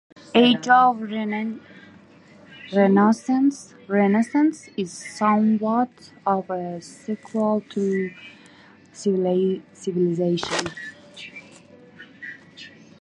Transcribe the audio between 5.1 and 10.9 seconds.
somewhat of a sequel to "Civilization".